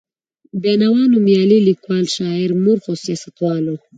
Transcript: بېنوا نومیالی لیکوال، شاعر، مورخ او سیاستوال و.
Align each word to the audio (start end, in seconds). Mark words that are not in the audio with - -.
بېنوا 0.61 1.01
نومیالی 1.11 1.59
لیکوال، 1.67 2.05
شاعر، 2.15 2.49
مورخ 2.63 2.83
او 2.89 2.95
سیاستوال 3.03 3.63
و. 3.67 3.75